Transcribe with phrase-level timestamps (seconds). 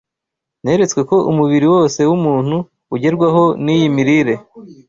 [0.63, 2.57] Neretswe ko umubiri wose w’umuntu
[2.95, 4.35] ugerwaho n’iyi mirire